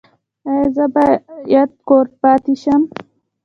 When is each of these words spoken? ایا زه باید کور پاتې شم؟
ایا 0.47 0.65
زه 0.75 0.85
باید 0.95 1.69
کور 1.87 2.05
پاتې 2.21 2.53
شم؟ 2.61 2.81